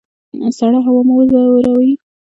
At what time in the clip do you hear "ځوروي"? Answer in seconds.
1.31-1.91